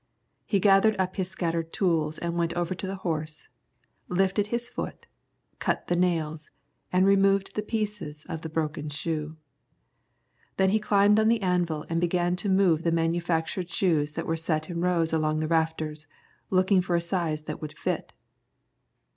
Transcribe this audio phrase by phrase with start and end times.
[0.47, 3.49] He gathered up his scattered tools and went over to the horse,
[4.09, 5.05] lifted his foot,
[5.59, 6.49] cut the nails,
[6.91, 9.37] and removed the pieces of broken shoe.
[10.57, 14.35] Then he climbed on the anvil, and began to move the manufactured shoes that were
[14.35, 16.07] set in rows along the rafters,
[16.49, 18.11] looking for a size that would fit.